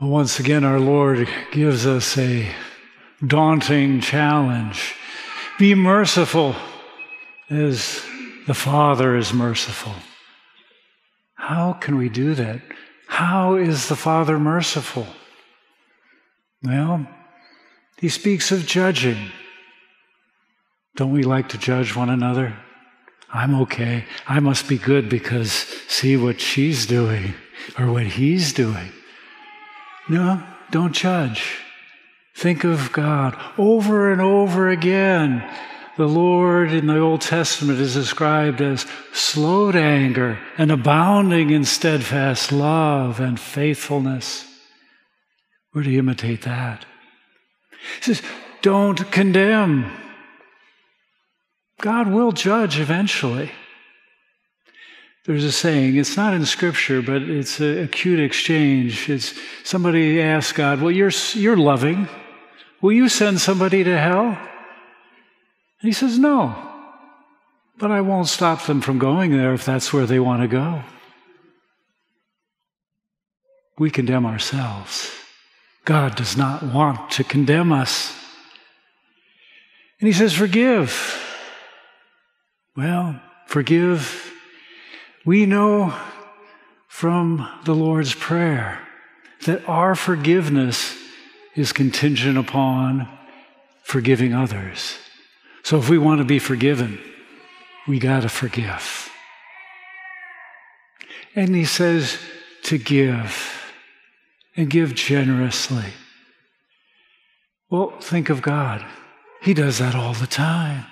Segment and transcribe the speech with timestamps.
[0.00, 2.50] Once again, our Lord gives us a
[3.26, 4.94] daunting challenge.
[5.58, 6.56] Be merciful
[7.50, 8.02] as
[8.46, 9.92] the Father is merciful.
[11.34, 12.62] How can we do that?
[13.08, 15.06] How is the Father merciful?
[16.62, 17.06] Well,
[17.98, 19.30] he speaks of judging.
[20.96, 22.56] Don't we like to judge one another?
[23.30, 24.06] I'm okay.
[24.26, 25.52] I must be good because
[25.88, 27.34] see what she's doing
[27.78, 28.92] or what he's doing.
[30.08, 31.58] No, don't judge.
[32.36, 35.48] Think of God over and over again.
[35.96, 41.64] The Lord in the Old Testament is described as slow to anger and abounding in
[41.64, 44.46] steadfast love and faithfulness.
[45.74, 46.86] We're to imitate that.
[47.96, 48.22] He says,
[48.62, 49.90] don't condemn.
[51.80, 53.50] God will judge eventually.
[55.26, 59.10] There's a saying, it's not in scripture, but it's a acute exchange.
[59.10, 62.08] It's somebody asks God, Well, you're, you're loving.
[62.80, 64.28] Will you send somebody to hell?
[64.28, 64.38] And
[65.88, 66.56] he says, No.
[67.76, 70.82] But I won't stop them from going there if that's where they want to go.
[73.78, 75.10] We condemn ourselves.
[75.84, 78.14] God does not want to condemn us.
[80.00, 81.26] And he says, Forgive.
[82.74, 84.29] Well, forgive
[85.24, 85.94] we know
[86.88, 88.80] from the Lord's Prayer
[89.46, 90.96] that our forgiveness
[91.54, 93.08] is contingent upon
[93.82, 94.96] forgiving others.
[95.62, 96.98] So if we want to be forgiven,
[97.86, 99.10] we got to forgive.
[101.34, 102.18] And he says
[102.64, 103.62] to give
[104.56, 105.86] and give generously.
[107.70, 108.84] Well, think of God.
[109.40, 110.86] He does that all the time.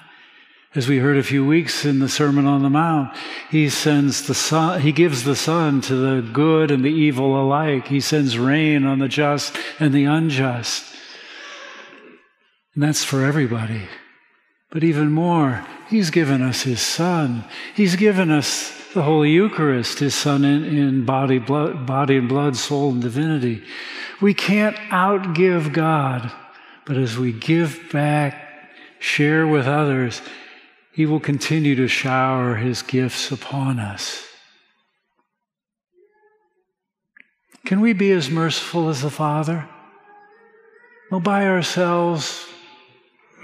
[0.75, 3.17] As we heard a few weeks in the Sermon on the Mount,
[3.51, 7.89] he sends the sun, he gives the sun to the good and the evil alike.
[7.89, 10.95] He sends rain on the just and the unjust.
[12.75, 13.89] And that's for everybody.
[14.71, 17.45] But even more, he's given us his son.
[17.75, 22.57] He's given us the Holy Eucharist, his son in, in body, blood, body and blood,
[22.57, 23.63] soul and divinity.
[24.21, 26.31] We can't outgive God,
[26.85, 28.69] but as we give back,
[28.99, 30.21] share with others,
[30.99, 34.27] he will continue to shower His gifts upon us.
[37.65, 39.69] Can we be as merciful as the Father?
[41.09, 42.49] Well, by ourselves,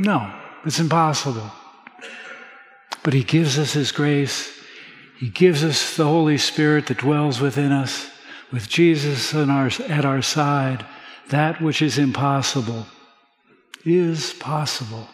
[0.01, 1.49] no, it's impossible.
[3.05, 4.51] But He gives us His grace.
[5.21, 8.11] He gives us the Holy Spirit that dwells within us.
[8.51, 10.85] With Jesus our, at our side,
[11.29, 12.89] that which is impossible
[13.85, 15.09] is possible.